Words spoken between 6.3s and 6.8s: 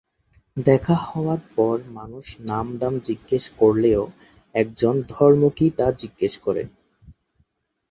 করে।